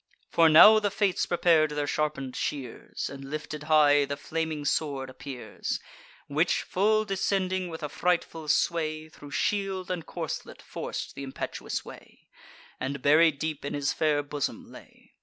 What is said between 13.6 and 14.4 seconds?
in his fair